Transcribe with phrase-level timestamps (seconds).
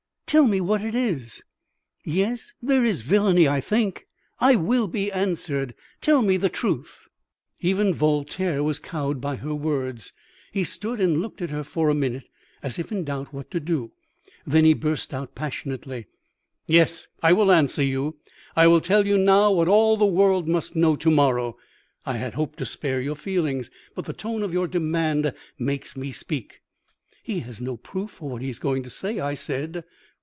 [0.33, 1.41] 'Tell me what it is.
[2.05, 4.07] Yes, there is villainy, I think.
[4.39, 5.75] I will be answered!
[5.99, 7.09] Tell me the truth!'
[7.59, 10.13] "Even Voltaire was cowed by her words.
[10.53, 12.29] He stood and looked at her for a minute
[12.63, 13.91] as if in doubt what to do.
[14.47, 16.05] Then he burst out passionately
[16.65, 18.15] "'Yes, I will answer you.
[18.55, 21.57] I will tell you now what all the world must know to morrow.
[22.05, 26.13] I had hoped to spare your feelings, but the tone of your demand makes me
[26.13, 26.61] speak.'
[27.21, 29.83] "'He has no proof for what he is going to say,' I said.